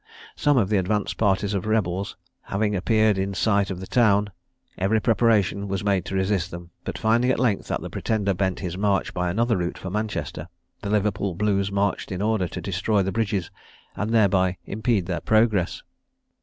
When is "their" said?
15.05-15.21